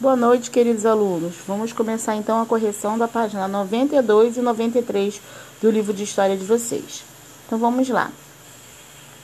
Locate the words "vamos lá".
7.58-8.10